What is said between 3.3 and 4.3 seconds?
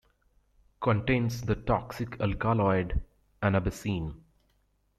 anabasine.